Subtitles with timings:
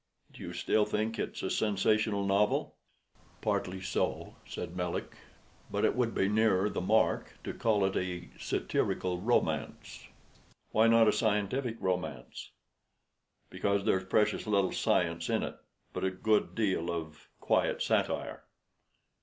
[0.31, 2.75] Do you still think it a sensational novel?"
[3.39, 5.15] "Partly so," said Melick;
[5.69, 10.07] "but it would be nearer the mark to call it a satirical romance."
[10.71, 12.49] "Why not a scientific romance?"
[13.51, 15.55] "Because there's precious little science in it,
[15.93, 18.45] but a good deal of quiet satire."